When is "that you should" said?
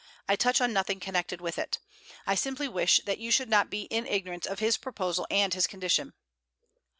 3.05-3.49